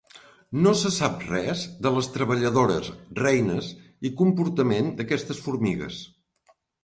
[0.67, 2.89] No se sap res de les treballadores,
[3.21, 3.69] reines
[4.11, 6.01] i comportament d'aquestes formigues.